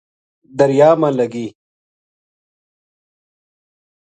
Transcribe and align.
دریا 0.57 0.91
ما 1.01 1.09
لگی 1.17 1.47